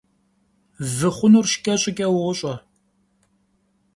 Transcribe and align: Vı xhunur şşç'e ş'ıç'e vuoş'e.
Vı 0.95 1.09
xhunur 1.15 1.45
şşç'e 1.51 1.75
ş'ıç'e 1.81 2.07
vuoş'e. 2.13 2.53